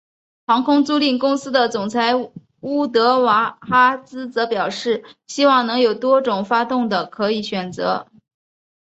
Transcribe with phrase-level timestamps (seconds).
[0.47, 2.15] 航空租赁公司的总裁
[2.61, 8.07] 乌德瓦哈兹则表示希望能有多种发动的可以选择。